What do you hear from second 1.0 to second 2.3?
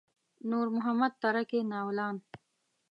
تره کي ناولان.